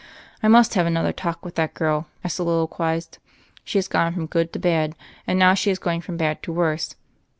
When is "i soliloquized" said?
2.23-3.19